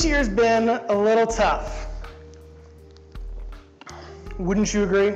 [0.00, 1.86] This year's been a little tough.
[4.38, 5.12] Wouldn't you agree?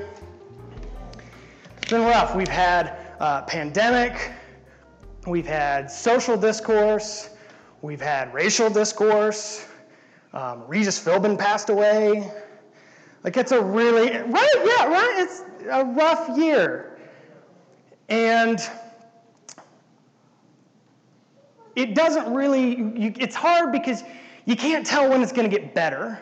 [1.79, 2.37] It's been rough.
[2.37, 4.31] We've had a pandemic,
[5.27, 7.31] we've had social discourse,
[7.81, 9.67] we've had racial discourse.
[10.35, 12.31] Um, Regis Philbin passed away.
[13.23, 15.15] Like it's a really right, yeah, right.
[15.17, 16.99] It's a rough year,
[18.11, 18.61] and
[21.75, 22.77] it doesn't really.
[22.77, 24.05] You, it's hard because
[24.45, 26.21] you can't tell when it's going to get better.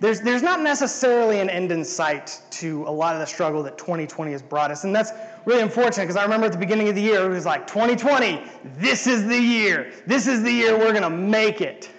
[0.00, 3.78] There's, there's not necessarily an end in sight to a lot of the struggle that
[3.78, 4.84] 2020 has brought us.
[4.84, 5.12] And that's
[5.46, 8.42] really unfortunate because I remember at the beginning of the year, it was like 2020,
[8.78, 9.92] this is the year.
[10.06, 11.90] This is the year we're going to make it.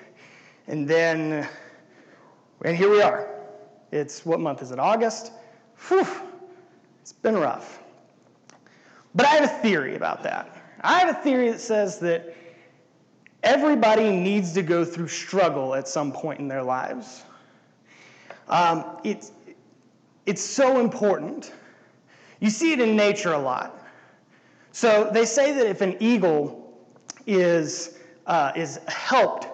[0.68, 1.48] And then,
[2.66, 3.30] and here we are.
[3.92, 4.80] It's what month is it?
[4.80, 5.32] August?
[5.88, 6.08] Whew,
[7.02, 7.82] it's been rough.
[9.14, 10.58] But I have a theory about that.
[10.82, 12.36] I have a theory that says that
[13.46, 17.24] everybody needs to go through struggle at some point in their lives.
[18.50, 19.32] Um, it's,
[20.26, 21.54] it's so important.
[22.42, 23.82] You see it in nature a lot.
[24.72, 26.74] So they say that if an eagle
[27.26, 29.48] is, uh, is helped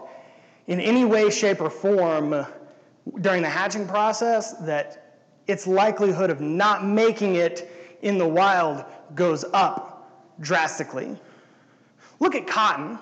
[0.67, 2.45] in any way, shape, or form
[3.19, 9.43] during the hatching process, that its likelihood of not making it in the wild goes
[9.53, 11.17] up drastically.
[12.19, 12.97] Look at cotton.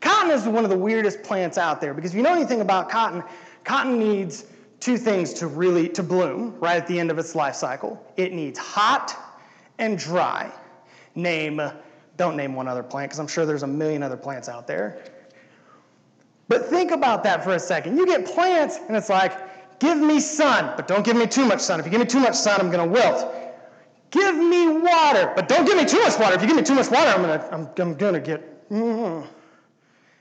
[0.00, 2.88] Cotton is one of the weirdest plants out there because if you know anything about
[2.88, 3.22] cotton,
[3.64, 4.46] cotton needs
[4.80, 8.02] two things to really to bloom right at the end of its life cycle.
[8.16, 9.16] It needs hot
[9.78, 10.50] and dry.
[11.14, 11.60] Name
[12.16, 15.02] don't name one other plant because I'm sure there's a million other plants out there.
[16.48, 17.96] But think about that for a second.
[17.96, 21.60] You get plants and it's like, give me sun, but don't give me too much
[21.60, 21.80] sun.
[21.80, 23.34] If you give me too much sun, I'm going to wilt.
[24.10, 26.34] Give me water, but don't give me too much water.
[26.34, 29.26] If you give me too much water, I'm going to I'm, I'm to get mm.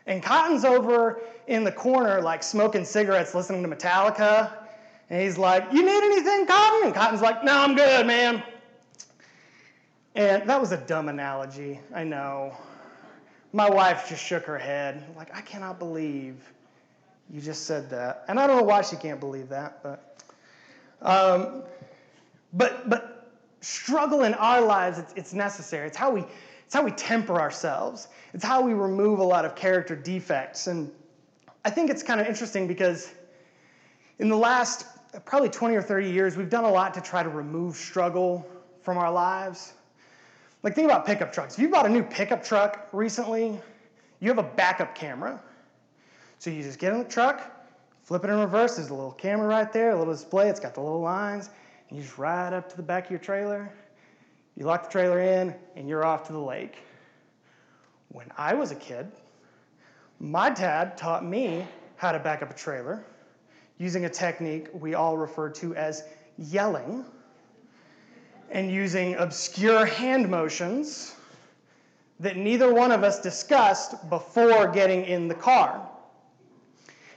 [0.06, 4.52] And Cotton's over in the corner, like smoking cigarettes, listening to Metallica.
[5.10, 6.86] And he's like, You need anything, Cotton?
[6.86, 8.44] And Cotton's like, No, I'm good, man.
[10.16, 12.56] And that was a dumb analogy, I know.
[13.54, 16.36] My wife just shook her head, like, I cannot believe
[17.32, 18.26] you just said that.
[18.28, 20.06] And I don't know why she can't believe that, but.
[21.02, 21.64] Um,
[22.54, 23.32] but, but
[23.62, 25.88] struggle in our lives, it's, it's necessary.
[25.88, 26.26] It's how we
[26.70, 28.10] it's how we temper ourselves.
[28.32, 30.68] It's how we remove a lot of character defects.
[30.68, 30.92] And
[31.66, 33.12] I think it's kind of interesting because
[34.20, 34.86] in the last
[35.26, 38.48] probably 20 or 30 years, we've done a lot to try to remove struggle
[38.84, 39.74] from our lives.
[40.62, 41.56] Like, think about pickup trucks.
[41.56, 43.60] If you bought a new pickup truck recently,
[44.20, 45.42] you have a backup camera.
[46.38, 47.52] So you just get in the truck,
[48.04, 48.76] flip it in reverse.
[48.76, 50.50] There's a little camera right there, a little display.
[50.50, 51.50] It's got the little lines.
[51.90, 53.74] And you just ride up to the back of your trailer
[54.56, 56.78] you lock the trailer in, and you're off to the lake.
[58.10, 59.12] When I was a kid,
[60.20, 61.66] my dad taught me
[61.96, 63.04] how to back up a trailer
[63.78, 66.04] using a technique we all refer to as
[66.38, 67.06] yelling
[68.52, 71.16] and using obscure hand motions
[72.20, 75.88] that neither one of us discussed before getting in the car.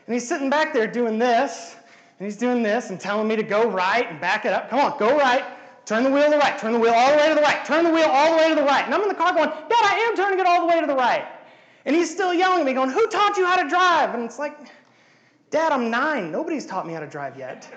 [0.07, 1.75] And he's sitting back there doing this,
[2.19, 4.71] and he's doing this and telling me to go right and back it up.
[4.71, 5.45] Come on, go right,
[5.85, 6.59] Turn the wheel to the right.
[6.59, 7.65] Turn the wheel all the way to the right.
[7.65, 8.85] Turn the wheel all the way to the right.
[8.85, 10.87] And I'm in the car going, Dad, I am turning it all the way to
[10.87, 11.27] the right.
[11.85, 14.15] And he's still yelling at me, going, Who taught you how to drive?
[14.15, 14.57] And it's like,
[15.51, 16.31] Dad, I'm nine.
[16.31, 17.69] Nobody's taught me how to drive yet.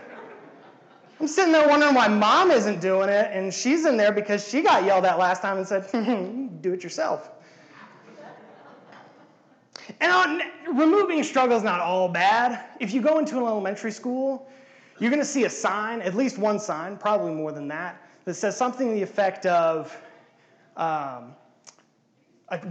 [1.20, 4.62] I'm sitting there wondering why mom isn't doing it, and she's in there because she
[4.62, 5.90] got yelled at last time and said,
[6.62, 7.32] Do it yourself.
[10.00, 10.42] And on,
[10.76, 12.66] removing struggle is not all bad.
[12.80, 14.48] If you go into an elementary school
[15.00, 18.36] you're going to see a sign, at least one sign, probably more than that, that
[18.36, 19.96] says something to the effect of
[20.78, 21.36] um,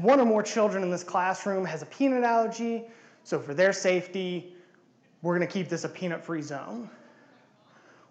[0.01, 2.85] one or more children in this classroom has a peanut allergy,
[3.25, 4.55] so for their safety,
[5.23, 6.89] we're going to keep this a peanut free zone.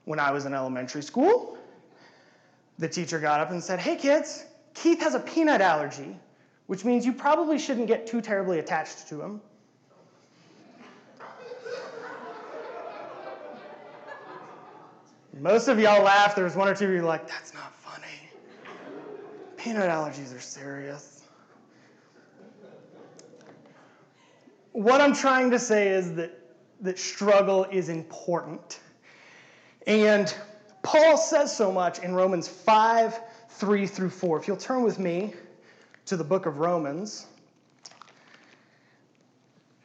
[0.05, 1.57] When I was in elementary school,
[2.79, 6.17] the teacher got up and said, Hey kids, Keith has a peanut allergy,
[6.67, 9.41] which means you probably shouldn't get too terribly attached to him.
[15.39, 16.35] Most of y'all laughed.
[16.35, 18.07] There was one or two of you like, that's not funny.
[19.57, 21.23] Peanut allergies are serious.
[24.73, 26.39] What I'm trying to say is that,
[26.81, 28.79] that struggle is important.
[29.87, 30.33] And
[30.83, 33.19] Paul says so much in Romans 5
[33.49, 34.39] 3 through 4.
[34.39, 35.33] If you'll turn with me
[36.05, 37.27] to the book of Romans,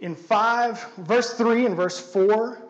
[0.01, 2.68] in 5, verse 3 and verse 4,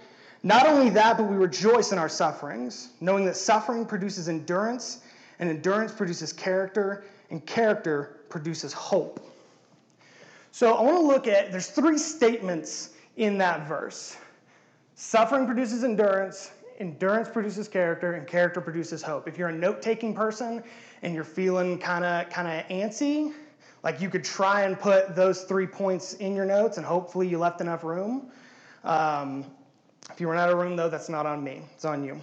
[0.49, 5.01] not only that, but we rejoice in our sufferings, knowing that suffering produces endurance,
[5.41, 9.21] and endurance produces character, and character produces hope.
[10.51, 14.17] So I want to look at there's three statements in that verse.
[14.95, 19.29] Suffering produces endurance, endurance produces character, and character produces hope.
[19.29, 20.65] If you're a note taking person
[21.03, 23.35] and you're feeling kind of kind of antsy,
[23.83, 27.37] like you could try and put those three points in your notes and hopefully you
[27.37, 28.31] left enough room.
[28.83, 29.45] Um,
[30.11, 32.21] if you run out of room, though, that's not on me, it's on you.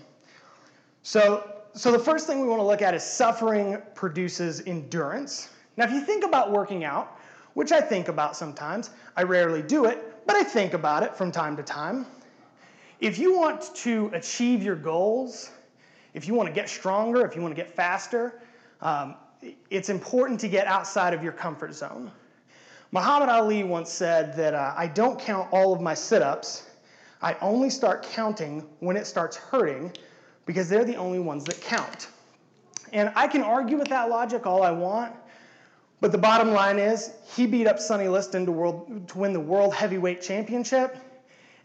[1.03, 5.49] So, so the first thing we want to look at is suffering produces endurance.
[5.77, 7.19] Now, if you think about working out,
[7.53, 11.31] which I think about sometimes, I rarely do it, but I think about it from
[11.31, 12.05] time to time.
[12.99, 15.51] If you want to achieve your goals,
[16.13, 18.41] if you want to get stronger, if you want to get faster,
[18.81, 19.15] um,
[19.69, 22.11] it's important to get outside of your comfort zone.
[22.91, 26.69] Muhammad Ali once said that uh, I don't count all of my sit ups,
[27.25, 29.91] I only start counting when it starts hurting
[30.45, 32.09] because they're the only ones that count.
[32.93, 35.11] And I can argue with that logic all I want,
[36.01, 39.39] but the bottom line is he beat up Sonny Liston to, world, to win the
[39.39, 40.97] World Heavyweight Championship,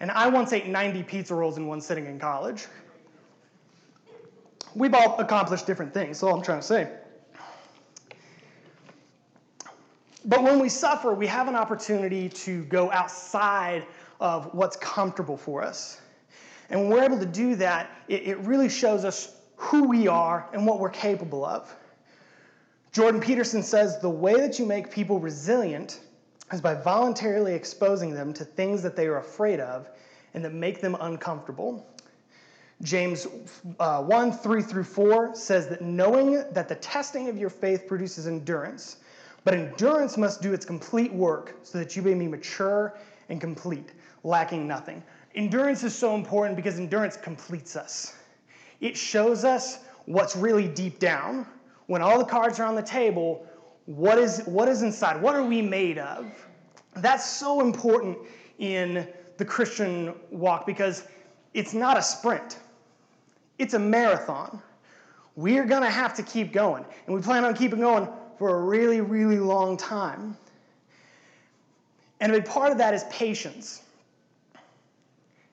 [0.01, 2.67] and I once ate 90 pizza rolls in one sitting in college.
[4.75, 6.91] We've all accomplished different things, that's all I'm trying to say.
[10.25, 13.85] But when we suffer, we have an opportunity to go outside
[14.21, 16.01] of what's comfortable for us.
[16.69, 20.49] And when we're able to do that, it, it really shows us who we are
[20.53, 21.75] and what we're capable of.
[22.93, 26.01] Jordan Peterson says the way that you make people resilient
[26.53, 29.89] is by voluntarily exposing them to things that they are afraid of
[30.35, 31.87] and that make them uncomfortable.
[32.83, 33.27] James
[33.79, 38.27] uh, 1 3 through 4 says that knowing that the testing of your faith produces
[38.27, 38.97] endurance,
[39.45, 43.91] but endurance must do its complete work so that you may be mature and complete,
[44.23, 45.03] lacking nothing.
[45.35, 48.15] Endurance is so important because endurance completes us.
[48.81, 51.47] It shows us what's really deep down.
[51.87, 53.47] When all the cards are on the table,
[53.87, 55.21] what is, what is inside?
[55.21, 56.27] What are we made of?
[56.97, 58.19] That's so important
[58.59, 61.05] in the Christian walk because
[61.55, 62.59] it's not a sprint,
[63.59, 64.63] it's a marathon.
[65.37, 66.85] We're going to have to keep going.
[67.07, 70.37] And we plan on keeping going for a really, really long time.
[72.21, 73.83] And a big part of that is patience.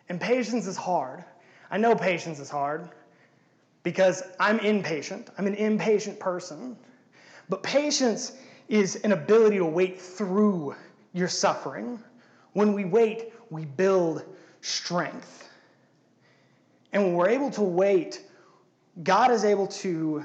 [0.10, 1.24] And patience is hard.
[1.70, 2.90] I know patience is hard
[3.84, 5.30] because I'm impatient.
[5.38, 6.78] I'm an impatient person.
[7.50, 8.34] But patience
[8.70, 10.76] is an ability to wait through
[11.14, 12.00] your suffering.
[12.54, 14.24] When we wait, we build
[14.62, 15.50] strength.
[16.94, 18.24] And when we're able to wait,
[19.04, 20.24] God is able to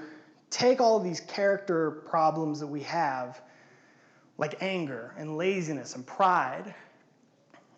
[0.50, 3.42] take all these character problems that we have,
[4.38, 6.74] like anger and laziness and pride,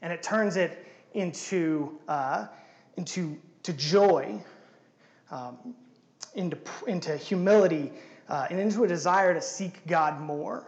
[0.03, 2.47] and it turns it into, uh,
[2.97, 4.43] into to joy,
[5.31, 5.75] um,
[6.35, 7.93] into, into humility,
[8.29, 10.65] uh, and into a desire to seek God more.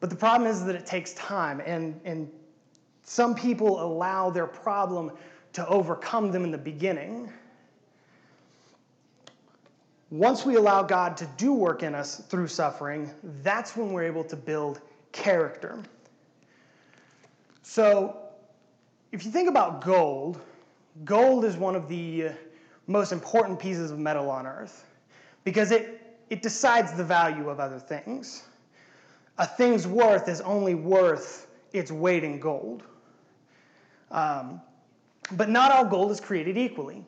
[0.00, 2.30] But the problem is that it takes time, and, and
[3.02, 5.12] some people allow their problem
[5.52, 7.30] to overcome them in the beginning
[10.10, 13.10] once we allow God to do work in us through suffering,
[13.42, 14.80] that's when we're able to build
[15.12, 15.82] character.
[17.62, 18.16] So,
[19.16, 20.38] if you think about gold,
[21.06, 22.32] gold is one of the
[22.86, 24.84] most important pieces of metal on earth
[25.42, 28.42] because it, it decides the value of other things.
[29.38, 32.82] A thing's worth is only worth its weight in gold.
[34.10, 34.60] Um,
[35.32, 37.02] but not all gold is created equally.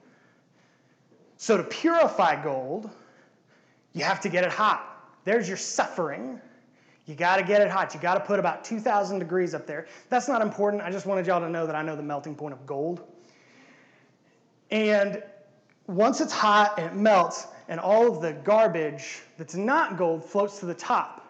[1.36, 2.88] So to purify gold,
[3.92, 5.10] you have to get it hot.
[5.24, 6.40] There's your suffering.
[7.08, 7.94] You got to get it hot.
[7.94, 9.86] You got to put about 2,000 degrees up there.
[10.10, 10.82] That's not important.
[10.82, 13.00] I just wanted y'all to know that I know the melting point of gold.
[14.70, 15.22] And
[15.86, 20.58] once it's hot and it melts, and all of the garbage that's not gold floats
[20.60, 21.24] to the top.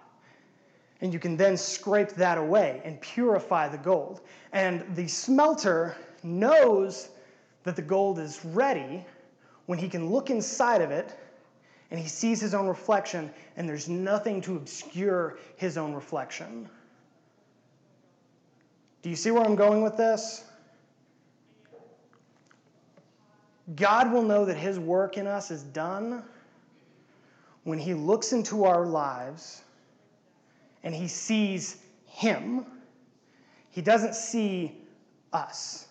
[1.01, 4.21] And you can then scrape that away and purify the gold.
[4.53, 7.11] And the smelter knows
[7.63, 9.07] that the gold is ready
[9.67, 11.17] when he can look inside of it
[11.91, 16.69] and he sees his own reflection and there's nothing to obscure his own reflection.
[19.03, 20.45] Do you see where I'm going with this?
[23.77, 26.23] God will know that his work in us is done
[27.65, 29.63] when he looks into our lives
[30.83, 31.77] and he sees
[32.07, 32.65] him.
[33.71, 34.81] He doesn't see
[35.33, 35.87] us.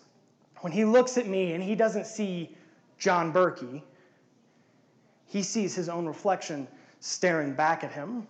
[0.60, 2.56] When he looks at me and he doesn't see
[2.98, 3.82] John Berkey,
[5.28, 6.66] he sees his own reflection
[7.00, 8.26] staring back at him.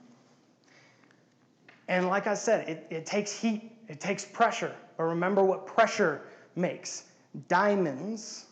[1.86, 4.74] And like I said, it, it takes heat, it takes pressure.
[4.96, 6.22] But remember what pressure
[6.54, 7.04] makes
[7.46, 8.46] diamonds.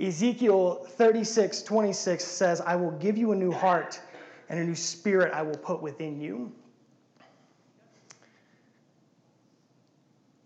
[0.00, 4.00] Ezekiel 36, 26 says, I will give you a new heart,
[4.48, 6.50] and a new spirit I will put within you.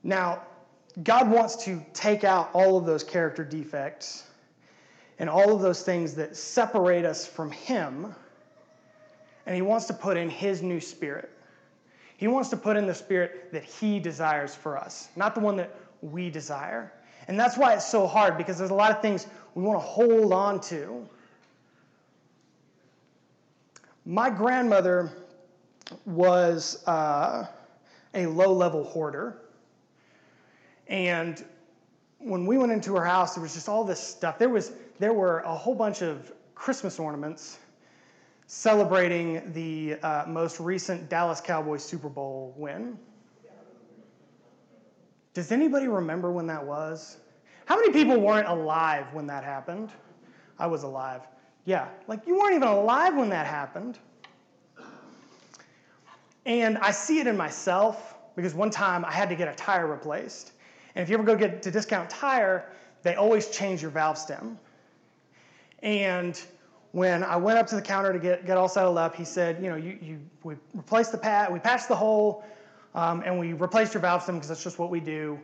[0.02, 0.42] Now,
[1.02, 4.27] God wants to take out all of those character defects
[5.18, 8.14] and all of those things that separate us from Him,
[9.46, 11.30] and He wants to put in His new spirit.
[12.16, 15.56] He wants to put in the spirit that He desires for us, not the one
[15.56, 16.92] that we desire.
[17.28, 19.86] And that's why it's so hard because there's a lot of things we want to
[19.86, 21.06] hold on to.
[24.06, 25.12] My grandmother
[26.06, 27.46] was uh,
[28.14, 29.38] a low level hoarder.
[30.86, 31.44] And
[32.18, 34.38] when we went into her house, there was just all this stuff.
[34.38, 37.58] There, was, there were a whole bunch of Christmas ornaments
[38.46, 42.98] celebrating the uh, most recent Dallas Cowboys Super Bowl win.
[45.34, 47.18] Does anybody remember when that was?
[47.66, 49.90] How many people weren't alive when that happened?
[50.58, 51.20] I was alive.
[51.64, 53.98] Yeah, like you weren't even alive when that happened.
[56.46, 59.86] And I see it in myself because one time I had to get a tire
[59.86, 60.52] replaced.
[60.94, 64.58] And if you ever go get to discount tire, they always change your valve stem.
[65.82, 66.40] And
[66.92, 69.62] when I went up to the counter to get, get all settled up, he said,
[69.62, 72.44] you know, you, you, we replaced the pad, we patched the hole,
[72.94, 75.38] um, and we replaced your valve stem because that's just what we do.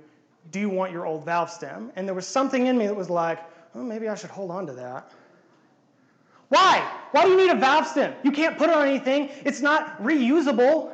[0.51, 1.93] Do you want your old valve stem?
[1.97, 3.39] And there was something in me that was like,
[3.75, 5.11] oh, maybe I should hold on to that.
[6.49, 6.89] Why?
[7.13, 8.15] Why do you need a valve stem?
[8.23, 9.31] You can't put it on anything.
[9.45, 10.93] It's not reusable.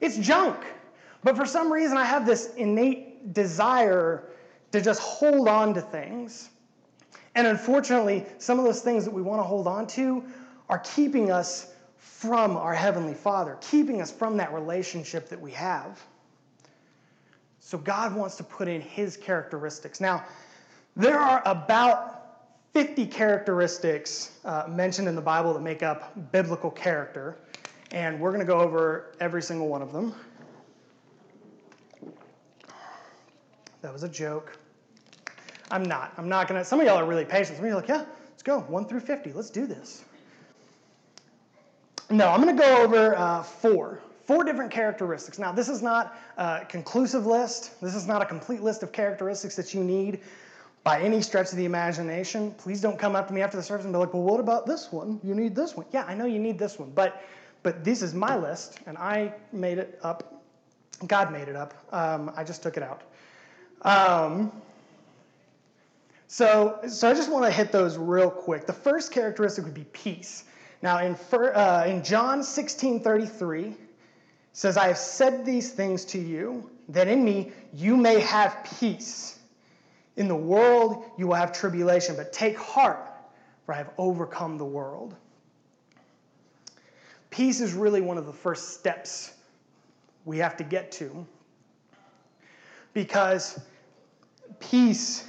[0.00, 0.56] It's junk.
[1.22, 4.24] But for some reason, I have this innate desire
[4.72, 6.50] to just hold on to things.
[7.34, 10.24] And unfortunately, some of those things that we want to hold on to
[10.68, 16.00] are keeping us from our Heavenly Father, keeping us from that relationship that we have.
[17.60, 20.00] So God wants to put in His characteristics.
[20.00, 20.24] Now,
[20.96, 22.14] there are about
[22.72, 27.38] 50 characteristics uh, mentioned in the Bible that make up biblical character,
[27.90, 30.14] and we're going to go over every single one of them.
[33.82, 34.58] That was a joke.
[35.74, 36.12] I'm not.
[36.16, 36.64] I'm not going to.
[36.64, 37.56] Some of y'all are really patient.
[37.56, 38.60] Some of you are like, yeah, let's go.
[38.60, 39.32] 1 through 50.
[39.32, 40.04] Let's do this.
[42.10, 43.98] No, I'm going to go over uh, four.
[44.24, 45.36] Four different characteristics.
[45.40, 47.80] Now, this is not a conclusive list.
[47.80, 50.20] This is not a complete list of characteristics that you need
[50.84, 52.52] by any stretch of the imagination.
[52.52, 54.66] Please don't come up to me after the service and be like, well, what about
[54.66, 55.18] this one?
[55.24, 55.86] You need this one.
[55.92, 56.92] Yeah, I know you need this one.
[56.94, 57.24] But,
[57.64, 60.40] but this is my list, and I made it up.
[61.08, 61.74] God made it up.
[61.92, 63.02] Um, I just took it out.
[63.82, 64.52] Um,
[66.26, 68.66] so, so I just want to hit those real quick.
[68.66, 70.44] The first characteristic would be peace.
[70.82, 73.74] Now, in, uh, in John 16 33,
[74.52, 79.38] says, I have said these things to you, that in me you may have peace.
[80.16, 83.10] In the world you will have tribulation, but take heart,
[83.66, 85.16] for I have overcome the world.
[87.30, 89.32] Peace is really one of the first steps
[90.24, 91.26] we have to get to
[92.94, 93.60] because
[94.60, 95.26] peace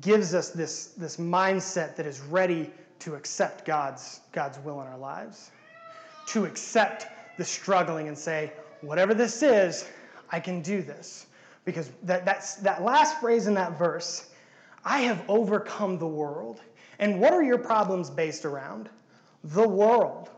[0.00, 2.70] gives us this, this mindset that is ready
[3.00, 5.50] to accept God's, God's will in our lives,
[6.28, 7.06] to accept
[7.38, 9.88] the struggling and say, whatever this is,
[10.30, 11.26] I can do this.
[11.64, 14.30] Because that, that's, that last phrase in that verse,
[14.84, 16.60] I have overcome the world.
[16.98, 18.88] And what are your problems based around?
[19.44, 20.30] The world.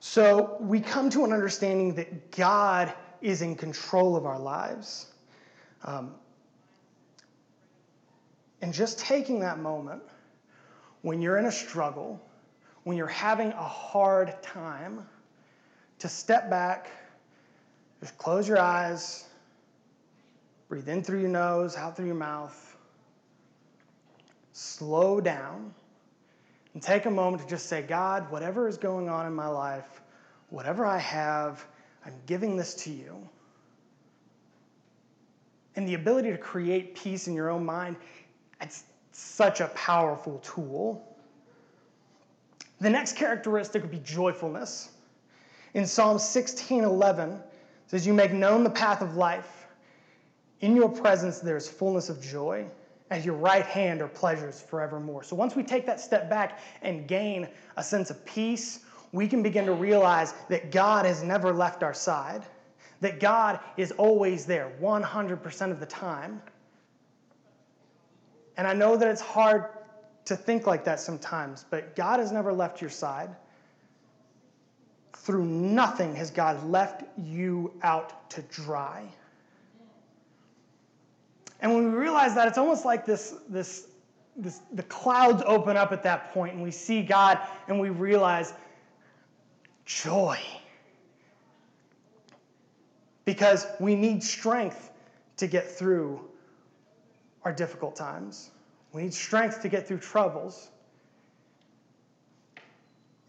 [0.00, 5.06] So we come to an understanding that God is in control of our lives.
[5.84, 6.14] Um,
[8.62, 10.02] and just taking that moment
[11.02, 12.20] when you're in a struggle,
[12.84, 15.06] when you're having a hard time,
[16.00, 16.90] to step back,
[18.00, 19.26] just close your eyes,
[20.68, 22.76] breathe in through your nose, out through your mouth,
[24.52, 25.74] slow down,
[26.72, 30.00] and take a moment to just say, God, whatever is going on in my life,
[30.48, 31.64] whatever I have,
[32.04, 33.28] I'm giving this to you.
[35.76, 37.96] And the ability to create peace in your own mind
[38.60, 41.06] it's such a powerful tool.
[42.80, 44.90] The next characteristic would be joyfulness.
[45.74, 49.66] In Psalm 16:11, it says, "You make known the path of life.
[50.60, 52.66] In your presence there is fullness of joy.
[53.10, 57.06] At your right hand are pleasures forevermore." So once we take that step back and
[57.06, 58.80] gain a sense of peace,
[59.12, 62.44] we can begin to realize that God has never left our side,
[63.00, 66.40] that God is always there 100% of the time.
[68.60, 69.70] And I know that it's hard
[70.26, 73.34] to think like that sometimes, but God has never left your side.
[75.16, 79.08] Through nothing has God left you out to dry.
[81.62, 83.86] And when we realize that, it's almost like this, this,
[84.36, 88.52] this, the clouds open up at that point, and we see God and we realize
[89.86, 90.38] joy.
[93.24, 94.90] Because we need strength
[95.38, 96.29] to get through
[97.44, 98.50] our difficult times.
[98.92, 100.68] We need strength to get through troubles.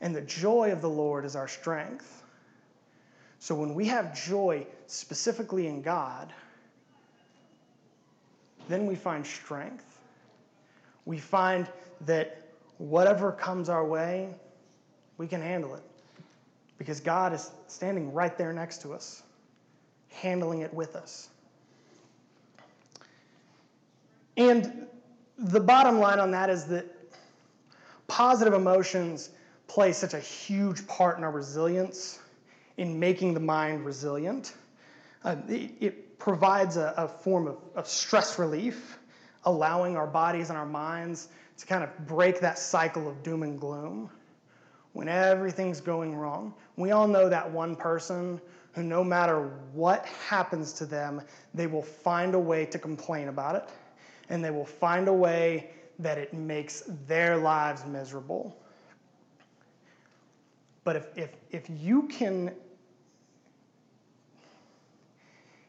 [0.02, 2.24] And the joy of the Lord is our strength.
[3.40, 6.34] So when we have joy specifically in God,
[8.68, 10.00] then we find strength.
[11.06, 11.68] We find
[12.02, 14.34] that whatever comes our way,
[15.18, 15.84] we can handle it
[16.78, 19.22] because God is standing right there next to us,
[20.10, 21.30] handling it with us.
[24.38, 24.88] And
[25.38, 26.86] the bottom line on that is that
[28.08, 29.30] positive emotions
[29.68, 32.20] play such a huge part in our resilience,
[32.78, 34.54] in making the mind resilient.
[35.24, 39.00] Uh, it, it, provides a, a form of, of stress relief,
[39.46, 43.60] allowing our bodies and our minds to kind of break that cycle of doom and
[43.60, 44.08] gloom
[44.94, 46.54] when everything's going wrong.
[46.76, 48.40] We all know that one person
[48.74, 51.22] who, no matter what happens to them,
[51.54, 53.70] they will find a way to complain about it,
[54.32, 55.70] and they will find a way
[56.00, 58.58] that it makes their lives miserable.
[60.84, 62.52] But if, if, if you can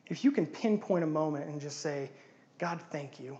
[0.07, 2.11] if you can pinpoint a moment and just say,
[2.59, 3.39] God, thank you.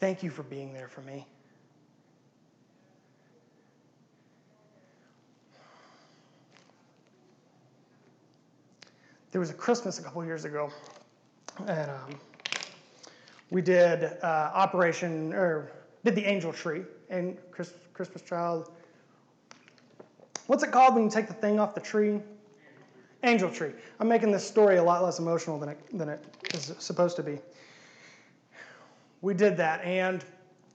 [0.00, 1.26] Thank you for being there for me.
[9.30, 10.70] There was a Christmas a couple years ago,
[11.66, 12.18] and um,
[13.50, 15.70] we did uh, Operation, or
[16.04, 18.72] did the angel tree, and Chris, Christmas child.
[20.46, 22.20] What's it called when you take the thing off the tree?
[23.22, 23.72] Angel tree.
[23.98, 27.22] I'm making this story a lot less emotional than it, than it is supposed to
[27.22, 27.38] be
[29.26, 29.84] we did that.
[29.84, 30.24] And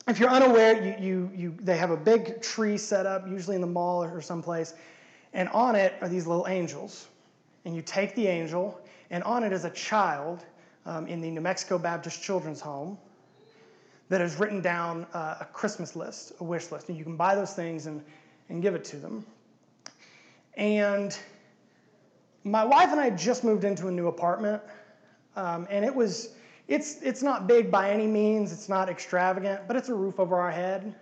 [0.07, 3.61] if you're unaware, you, you, you, they have a big tree set up, usually in
[3.61, 4.73] the mall or someplace,
[5.33, 7.07] and on it are these little angels.
[7.63, 10.45] And you take the angel, and on it is a child
[10.85, 12.97] um, in the New Mexico Baptist Children's Home
[14.09, 16.89] that has written down uh, a Christmas list, a wish list.
[16.89, 18.03] And you can buy those things and,
[18.49, 19.25] and give it to them.
[20.55, 21.17] And
[22.43, 24.61] my wife and I just moved into a new apartment,
[25.35, 26.29] um, and it was
[26.71, 30.39] it's, it's not big by any means, it's not extravagant, but it's a roof over
[30.39, 30.95] our head.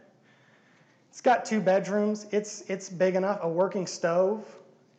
[1.12, 4.44] It's got two bedrooms, it's, it's big enough, a working stove,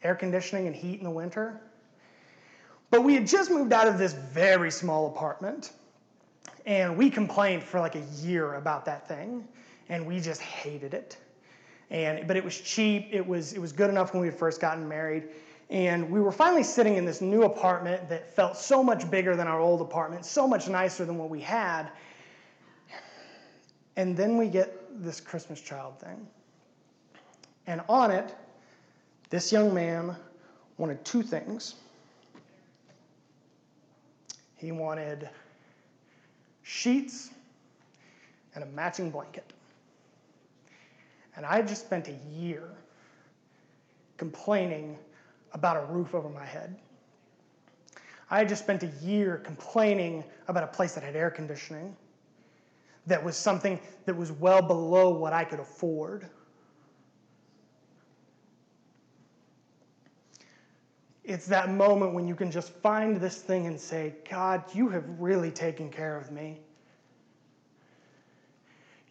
[0.04, 1.60] air conditioning and heat in the winter.
[2.90, 5.72] But we had just moved out of this very small apartment,
[6.66, 9.46] and we complained for like a year about that thing,
[9.88, 11.16] and we just hated it.
[11.90, 14.60] And, but it was cheap, it was, it was good enough when we had first
[14.60, 15.28] gotten married.
[15.70, 19.46] And we were finally sitting in this new apartment that felt so much bigger than
[19.46, 21.90] our old apartment, so much nicer than what we had.
[23.96, 26.26] And then we get this Christmas child thing.
[27.66, 28.34] And on it,
[29.28, 30.16] this young man
[30.76, 31.74] wanted two things.
[34.60, 35.28] He wanted
[36.62, 37.30] sheets
[38.54, 39.52] and a matching blanket.
[41.34, 42.68] And I had just spent a year
[44.18, 44.98] complaining
[45.52, 46.76] about a roof over my head.
[48.30, 51.96] I had just spent a year complaining about a place that had air conditioning,
[53.06, 56.28] that was something that was well below what I could afford.
[61.24, 65.04] It's that moment when you can just find this thing and say, God, you have
[65.18, 66.60] really taken care of me.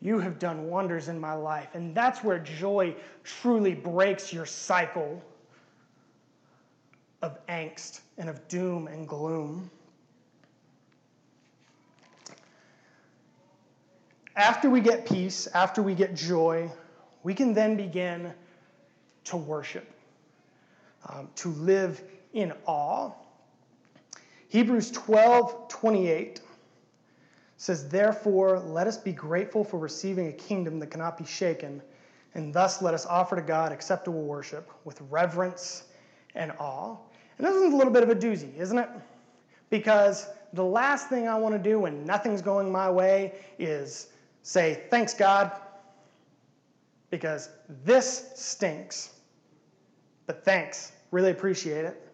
[0.02, 1.70] You have done wonders in my life.
[1.74, 5.22] And that's where joy truly breaks your cycle
[7.22, 9.70] of angst and of doom and gloom.
[14.36, 16.72] After we get peace, after we get joy,
[17.24, 18.34] we can then begin
[19.26, 19.86] to worship,
[21.08, 23.12] um, to live in awe.
[24.50, 26.42] Hebrews 12 28
[27.58, 31.82] says, Therefore, let us be grateful for receiving a kingdom that cannot be shaken,
[32.34, 35.84] and thus let us offer to God acceptable worship with reverence
[36.36, 36.96] and awe.
[37.38, 38.90] And this is a little bit of a doozy, isn't it?
[39.70, 44.08] Because the last thing I want to do when nothing's going my way is
[44.42, 45.52] say, Thanks, God,
[47.10, 47.50] because
[47.84, 49.19] this stinks.
[50.30, 52.08] But thanks, really appreciate it.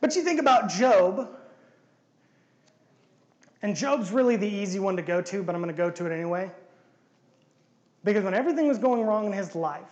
[0.00, 1.28] But you think about Job,
[3.60, 6.06] and Job's really the easy one to go to, but I'm going to go to
[6.06, 6.50] it anyway.
[8.04, 9.82] Because when everything was going wrong in his life,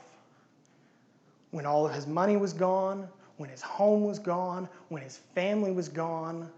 [1.51, 3.07] when all of his money was gone,
[3.37, 6.51] when his home was gone, when his family was gone.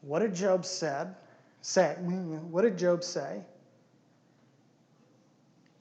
[0.00, 1.14] What did Job said?
[1.60, 3.42] Say, what did Job say?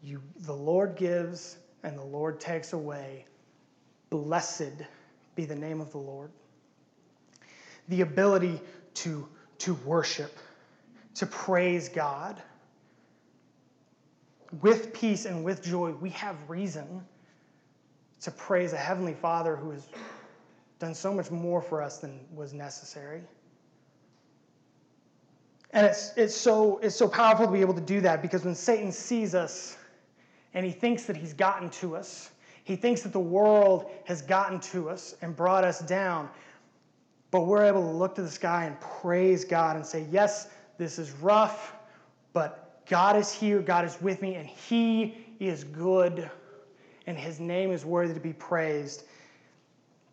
[0.04, 3.24] You, the Lord gives and the Lord takes away.
[4.24, 4.74] Blessed
[5.36, 6.32] be the name of the Lord.
[7.90, 8.62] The ability
[8.96, 9.28] to,
[9.60, 10.38] to worship,
[11.16, 12.42] to praise God.
[14.62, 17.04] With peace and with joy, we have reason
[18.22, 19.88] to praise a Heavenly Father who has
[20.80, 23.22] done so much more for us than was necessary.
[25.72, 28.56] And it's, it's, so, it's so powerful to be able to do that because when
[28.56, 29.78] Satan sees us
[30.54, 32.32] and he thinks that he's gotten to us,
[32.66, 36.28] he thinks that the world has gotten to us and brought us down.
[37.30, 40.50] But we're able to look to the sky and praise God and say, Yes,
[40.80, 41.76] this is rough,
[42.34, 46.30] but God is here, God is with me, and He is good,
[47.06, 49.04] and His name is worthy to be praised.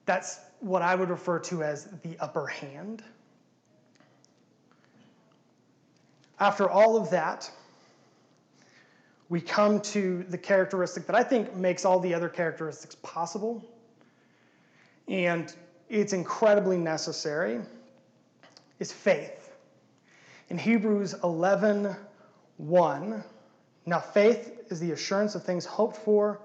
[0.04, 3.02] That's what I would refer to as the upper hand.
[6.38, 7.50] After all of that,
[9.32, 13.64] we come to the characteristic that I think makes all the other characteristics possible.
[15.08, 15.50] And
[15.88, 17.62] it's incredibly necessary
[18.78, 19.54] is faith.
[20.50, 21.96] In Hebrews 11
[22.58, 23.24] 1,
[23.86, 26.42] now faith is the assurance of things hoped for,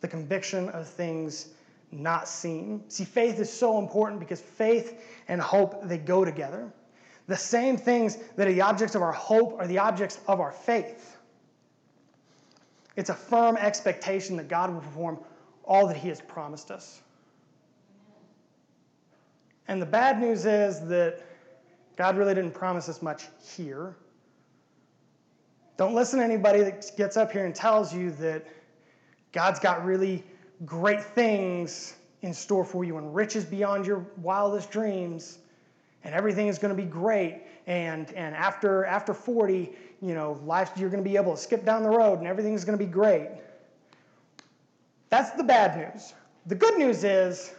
[0.00, 1.48] the conviction of things
[1.92, 2.84] not seen.
[2.88, 4.98] See, faith is so important because faith
[5.28, 6.72] and hope they go together.
[7.26, 10.52] The same things that are the objects of our hope are the objects of our
[10.52, 11.18] faith.
[12.96, 15.18] It's a firm expectation that God will perform
[15.64, 17.02] all that He has promised us.
[19.68, 21.22] And the bad news is that
[21.96, 23.94] God really didn't promise us much here.
[25.76, 28.46] Don't listen to anybody that gets up here and tells you that
[29.32, 30.24] God's got really
[30.66, 35.38] great things in store for you and riches beyond your wildest dreams
[36.04, 39.72] and everything is going to be great and and after after 40
[40.02, 42.64] you know, life, you're going to be able to skip down the road and everything's
[42.64, 43.28] going to be great.
[45.10, 46.14] That's the bad news.
[46.46, 47.52] The good news is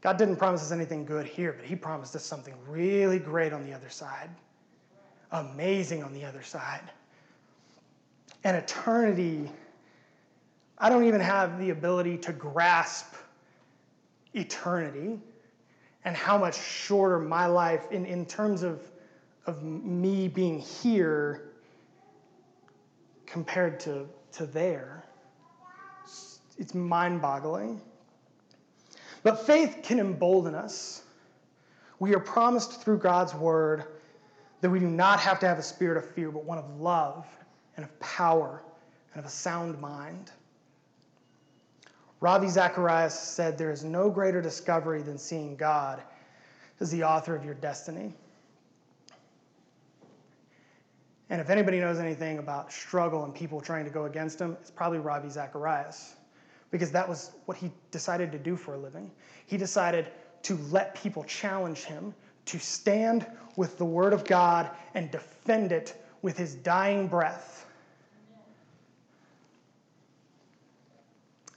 [0.00, 3.64] God didn't promise us anything good here, but He promised us something really great on
[3.64, 4.30] the other side,
[5.30, 6.90] amazing on the other side.
[8.44, 9.50] An eternity.
[10.78, 13.14] I don't even have the ability to grasp
[14.34, 15.20] eternity
[16.04, 18.80] and how much shorter my life in, in terms of
[19.46, 21.50] of me being here
[23.26, 25.04] compared to, to there.
[26.58, 27.80] It's mind boggling.
[29.22, 31.02] But faith can embolden us.
[31.98, 33.84] We are promised through God's word
[34.60, 37.26] that we do not have to have a spirit of fear, but one of love
[37.76, 38.62] and of power
[39.12, 40.30] and of a sound mind.
[42.20, 46.00] Ravi Zacharias said, There is no greater discovery than seeing God
[46.80, 48.14] as the author of your destiny.
[51.32, 54.70] And if anybody knows anything about struggle and people trying to go against him, it's
[54.70, 56.16] probably Ravi Zacharias,
[56.70, 59.10] because that was what he decided to do for a living.
[59.46, 60.08] He decided
[60.42, 62.14] to let people challenge him,
[62.44, 67.64] to stand with the Word of God and defend it with his dying breath.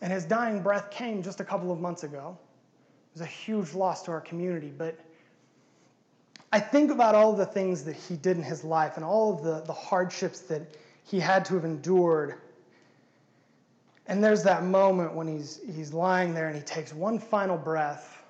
[0.01, 2.37] And his dying breath came just a couple of months ago.
[3.13, 4.97] It was a huge loss to our community, but
[6.55, 9.43] I think about all the things that he did in his life and all of
[9.43, 10.61] the, the hardships that
[11.03, 12.35] he had to have endured.
[14.07, 18.23] And there's that moment when he's, he's lying there and he takes one final breath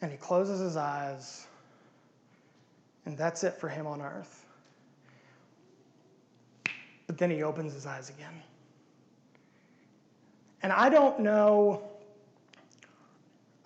[0.00, 1.46] and he closes his eyes,
[3.04, 4.46] and that's it for him on earth.
[7.06, 8.42] But then he opens his eyes again.
[10.62, 11.82] And I don't know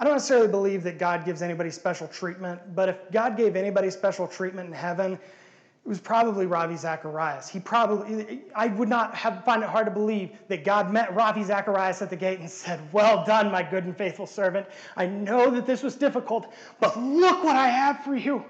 [0.03, 3.89] I don't necessarily believe that God gives anybody special treatment, but if God gave anybody
[3.89, 7.49] special treatment in heaven, it was probably Ravi Zacharias.
[7.49, 11.45] He probably, I would not have, find it hard to believe that God met Ravi
[11.45, 14.67] Zacharias at the gate and said, Well done, my good and faithful servant.
[14.97, 18.45] I know that this was difficult, but look what I have for you.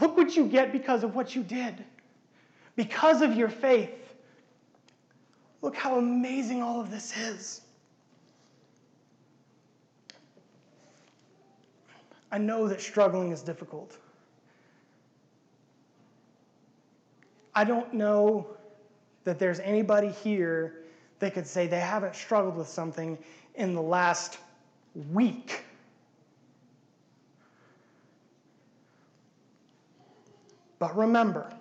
[0.00, 1.84] Look what you get because of what you did,
[2.74, 4.16] because of your faith.
[5.62, 7.60] Look how amazing all of this is.
[12.30, 13.96] I know that struggling is difficult.
[17.54, 18.46] I don't know
[19.24, 20.84] that there's anybody here
[21.18, 23.18] that could say they haven't struggled with something
[23.56, 24.38] in the last
[25.12, 25.64] week.
[30.78, 31.52] But remember,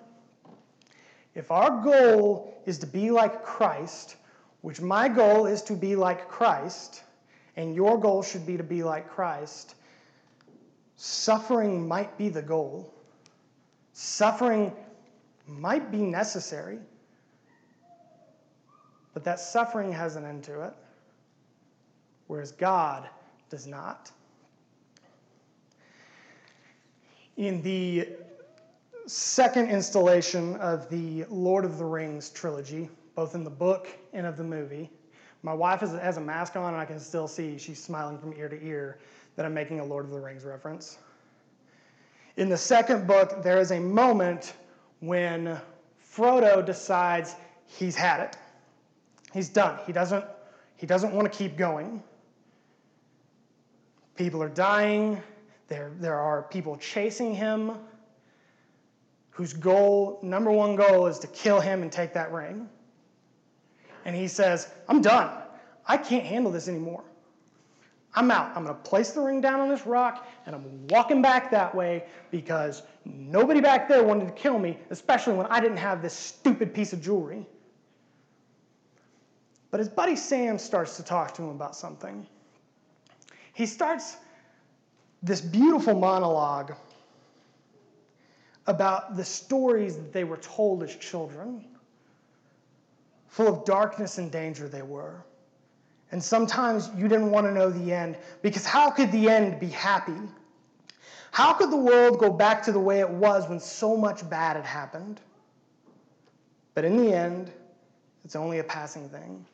[1.33, 4.17] if our goal is to be like Christ,
[4.61, 7.03] which my goal is to be like Christ,
[7.55, 9.75] and your goal should be to be like Christ,
[10.97, 12.93] Suffering might be the goal.
[13.93, 14.73] Suffering
[15.47, 16.79] might be necessary,
[19.13, 20.73] but that suffering has an end to it,
[22.27, 23.09] whereas God
[23.49, 24.11] does not.
[27.37, 28.09] in the
[29.05, 34.37] second installation of the Lord of the Rings trilogy, both in the book and of
[34.37, 34.89] the movie.
[35.43, 38.49] My wife has a mask on, and I can still see she's smiling from ear
[38.49, 38.97] to ear
[39.37, 40.97] that I'm making a Lord of the Rings reference.
[42.35, 44.53] In the second book, there is a moment
[44.99, 45.57] when
[46.13, 47.35] Frodo decides
[47.67, 48.37] he's had it.
[49.33, 49.79] He's done.
[49.85, 50.25] He doesn't,
[50.75, 52.03] he doesn't want to keep going.
[54.15, 55.21] People are dying.
[55.67, 57.73] There, there are people chasing him
[59.29, 62.67] whose goal, number one goal, is to kill him and take that ring.
[64.03, 65.29] And he says, I'm done.
[65.85, 67.03] I can't handle this anymore.
[68.17, 68.51] I'm out.
[68.55, 71.75] I'm going to place the ring down on this rock and I'm walking back that
[71.75, 76.13] way because nobody back there wanted to kill me, especially when I didn't have this
[76.13, 77.45] stupid piece of jewelry.
[79.69, 82.25] But his buddy Sam starts to talk to him about something.
[83.53, 84.17] He starts
[85.21, 86.73] this beautiful monologue
[88.65, 91.63] about the stories that they were told as children,
[93.27, 95.23] full of darkness and danger they were.
[96.11, 99.67] And sometimes you didn't want to know the end because how could the end be
[99.67, 100.17] happy?
[101.31, 104.55] How could the world go back to the way it was when so much bad
[104.55, 105.19] had happened?
[106.73, 107.51] But in the end,
[108.23, 109.45] it's only a passing thing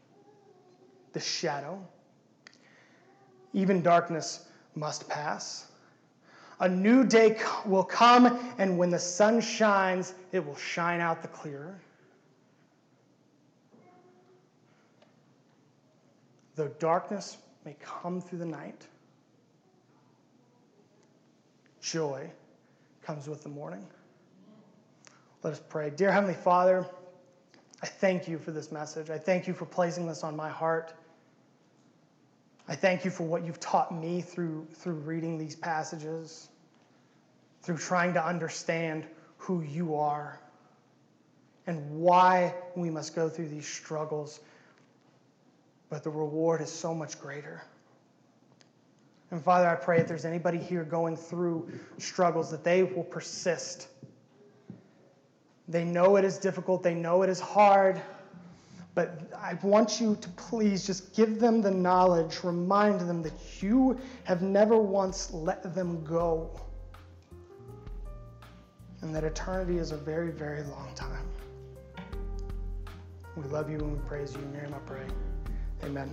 [1.14, 1.80] the shadow.
[3.54, 5.68] Even darkness must pass.
[6.60, 11.28] A new day will come, and when the sun shines, it will shine out the
[11.28, 11.80] clearer.
[16.56, 18.86] Though darkness may come through the night,
[21.82, 22.30] joy
[23.04, 23.86] comes with the morning.
[25.42, 25.90] Let us pray.
[25.90, 26.86] Dear Heavenly Father,
[27.82, 29.10] I thank you for this message.
[29.10, 30.94] I thank you for placing this on my heart.
[32.68, 36.48] I thank you for what you've taught me through, through reading these passages,
[37.62, 39.06] through trying to understand
[39.38, 40.40] who you are
[41.68, 44.40] and why we must go through these struggles
[45.94, 47.62] but the reward is so much greater.
[49.30, 53.88] And Father, I pray if there's anybody here going through struggles, that they will persist.
[55.68, 58.02] They know it is difficult, they know it is hard,
[58.96, 64.00] but I want you to please just give them the knowledge, remind them that you
[64.24, 66.60] have never once let them go,
[69.02, 71.28] and that eternity is a very, very long time.
[73.38, 74.42] We love you and we praise you.
[74.42, 75.06] In your name I pray.
[75.86, 76.10] Amen.